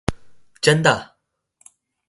[0.61, 1.15] 真的！